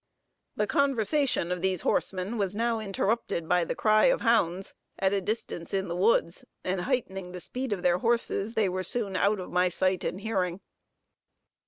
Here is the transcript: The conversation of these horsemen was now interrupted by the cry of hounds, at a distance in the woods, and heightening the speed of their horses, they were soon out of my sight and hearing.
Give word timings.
The 0.55 0.65
conversation 0.65 1.51
of 1.51 1.61
these 1.61 1.81
horsemen 1.81 2.39
was 2.39 2.55
now 2.55 2.79
interrupted 2.79 3.47
by 3.47 3.63
the 3.63 3.75
cry 3.75 4.05
of 4.05 4.21
hounds, 4.21 4.73
at 4.97 5.13
a 5.13 5.21
distance 5.21 5.75
in 5.75 5.89
the 5.89 5.95
woods, 5.95 6.43
and 6.63 6.81
heightening 6.81 7.33
the 7.33 7.39
speed 7.39 7.71
of 7.71 7.83
their 7.83 7.99
horses, 7.99 8.55
they 8.55 8.67
were 8.67 8.81
soon 8.81 9.15
out 9.15 9.39
of 9.39 9.51
my 9.51 9.69
sight 9.69 10.03
and 10.03 10.21
hearing. 10.21 10.61